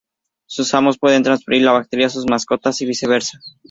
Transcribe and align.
Sus 0.47 0.73
amos 0.73 0.97
pueden 0.97 1.21
transferir 1.21 1.61
la 1.61 1.73
bacteria 1.73 2.07
a 2.07 2.09
sus 2.09 2.25
mascotas 2.27 2.81
y 2.81 2.87
viceversa. 2.87 3.39